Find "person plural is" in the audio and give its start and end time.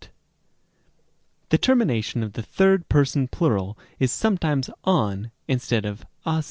2.89-4.11